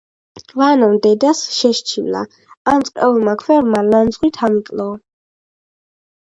[0.59, 2.21] ვანომ დედადდს შესჩივლა:
[2.71, 4.97] ამ წყეულმა ქვევრმა ლანძღვით ამიკლოო